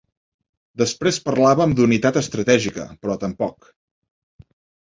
[0.81, 3.69] Després parlàvem d’unitat estratègica, però tampoc.